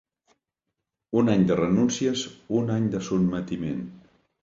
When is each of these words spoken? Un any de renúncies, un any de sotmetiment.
Un 1.21 1.29
any 1.35 1.45
de 1.53 1.59
renúncies, 1.61 2.25
un 2.63 2.75
any 2.79 2.91
de 2.97 3.07
sotmetiment. 3.13 3.89